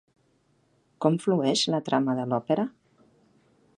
[1.05, 2.67] Com flueix la trama de l'òpera?